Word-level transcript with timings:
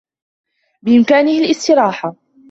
بإمكانه 0.81 1.31
الاستراحة. 1.39 2.15